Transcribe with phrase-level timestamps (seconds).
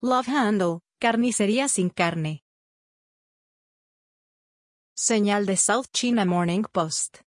[0.00, 2.44] Love Handle, carnicería sin carne.
[4.94, 7.22] Señal de South China Morning Post.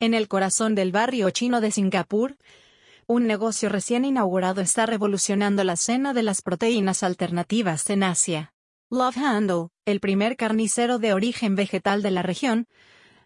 [0.00, 2.38] En el corazón del barrio chino de Singapur,
[3.06, 8.54] un negocio recién inaugurado está revolucionando la cena de las proteínas alternativas en Asia.
[8.88, 12.66] Love Handle, el primer carnicero de origen vegetal de la región,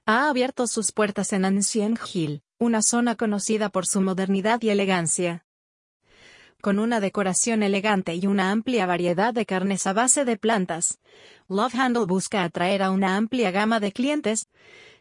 [0.04, 5.46] ha abierto sus puertas en Ancient Hill, una zona conocida por su modernidad y elegancia.
[6.60, 10.98] Con una decoración elegante y una amplia variedad de carnes a base de plantas,
[11.48, 14.46] Love Handle busca atraer a una amplia gama de clientes,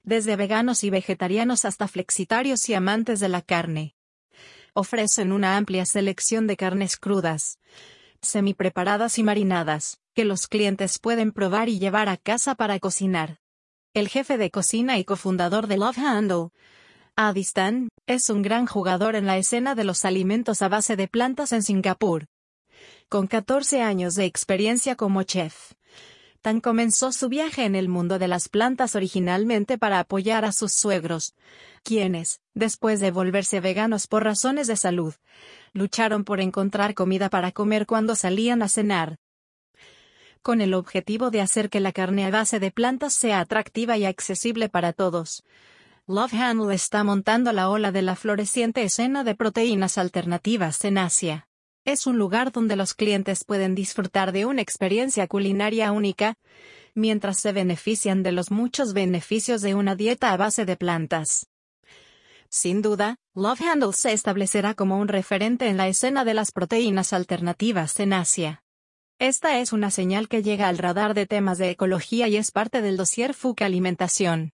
[0.03, 3.95] desde veganos y vegetarianos hasta flexitarios y amantes de la carne.
[4.73, 7.59] Ofrecen una amplia selección de carnes crudas,
[8.21, 13.41] semi-preparadas y marinadas, que los clientes pueden probar y llevar a casa para cocinar.
[13.93, 16.49] El jefe de cocina y cofundador de Love Handle,
[17.21, 21.51] Adistan, es un gran jugador en la escena de los alimentos a base de plantas
[21.51, 22.27] en Singapur.
[23.09, 25.73] Con 14 años de experiencia como chef,
[26.41, 30.71] Tan comenzó su viaje en el mundo de las plantas originalmente para apoyar a sus
[30.71, 31.33] suegros,
[31.83, 35.13] quienes, después de volverse veganos por razones de salud,
[35.73, 39.17] lucharon por encontrar comida para comer cuando salían a cenar.
[40.41, 44.05] Con el objetivo de hacer que la carne a base de plantas sea atractiva y
[44.05, 45.43] accesible para todos.
[46.11, 51.47] Love Handle está montando la ola de la floreciente escena de proteínas alternativas en Asia.
[51.85, 56.33] Es un lugar donde los clientes pueden disfrutar de una experiencia culinaria única,
[56.95, 61.45] mientras se benefician de los muchos beneficios de una dieta a base de plantas.
[62.49, 67.13] Sin duda, Love Handle se establecerá como un referente en la escena de las proteínas
[67.13, 68.63] alternativas en Asia.
[69.19, 72.81] Esta es una señal que llega al radar de temas de ecología y es parte
[72.81, 74.53] del dossier FUC Alimentación.